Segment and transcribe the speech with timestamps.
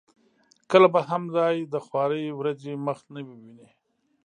[0.71, 3.67] کله به هم دای د خوارې ورځې مخ نه وویني.